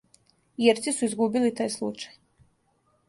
[0.67, 2.19] Ирци су изгубили тај случај.